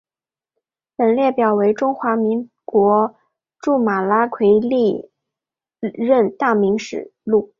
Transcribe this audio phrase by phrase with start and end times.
[0.95, 3.15] 本列表为中华民国
[3.59, 5.11] 驻巴拉圭历
[5.79, 6.75] 任大使名
[7.23, 7.49] 录。